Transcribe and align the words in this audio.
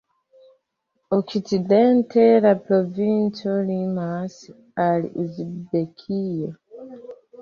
Okcidente 1.17 2.23
la 2.45 2.53
provinco 2.69 3.53
limas 3.69 4.39
al 4.87 5.07
Uzbekio. 5.25 6.51